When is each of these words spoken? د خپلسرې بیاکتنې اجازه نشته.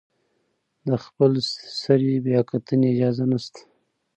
د 0.87 0.89
خپلسرې 1.03 2.13
بیاکتنې 2.25 2.87
اجازه 2.93 3.25
نشته. 3.31 3.61